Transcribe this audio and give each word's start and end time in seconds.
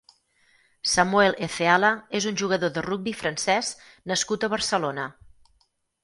Samuel 0.91 1.35
Ezeala 1.47 1.91
és 2.19 2.25
un 2.31 2.39
jugador 2.41 2.71
de 2.77 2.83
rugbi 2.85 3.13
francès 3.19 3.69
nascut 4.13 4.47
a 4.47 4.49
Barcelona. 4.55 5.05